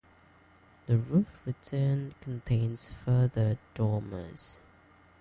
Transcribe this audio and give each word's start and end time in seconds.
The 0.87 0.97
roof 0.97 1.37
return 1.45 2.15
contains 2.21 2.87
further 2.87 3.59
dormers. 3.75 4.57